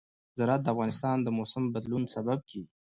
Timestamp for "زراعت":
0.39-0.61